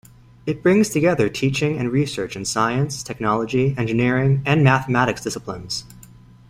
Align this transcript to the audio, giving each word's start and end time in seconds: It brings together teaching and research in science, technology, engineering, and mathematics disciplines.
It 0.47 0.63
brings 0.63 0.89
together 0.89 1.29
teaching 1.29 1.77
and 1.77 1.91
research 1.91 2.35
in 2.35 2.43
science, 2.45 3.03
technology, 3.03 3.75
engineering, 3.77 4.41
and 4.47 4.63
mathematics 4.63 5.21
disciplines. 5.23 5.83